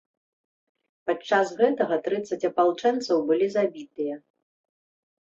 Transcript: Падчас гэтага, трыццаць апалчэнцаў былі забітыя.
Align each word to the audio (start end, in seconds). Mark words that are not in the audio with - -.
Падчас 1.09 1.51
гэтага, 1.59 1.99
трыццаць 2.07 2.47
апалчэнцаў 2.49 3.17
былі 3.29 3.47
забітыя. 3.57 4.15